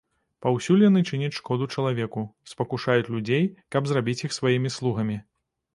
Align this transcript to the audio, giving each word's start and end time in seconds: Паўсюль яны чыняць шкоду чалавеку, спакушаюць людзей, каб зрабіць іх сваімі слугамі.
Паўсюль 0.43 0.85
яны 0.85 1.03
чыняць 1.09 1.37
шкоду 1.39 1.67
чалавеку, 1.77 2.25
спакушаюць 2.55 3.09
людзей, 3.13 3.43
каб 3.75 3.83
зрабіць 3.95 4.21
іх 4.31 4.39
сваімі 4.39 4.69
слугамі. 4.81 5.25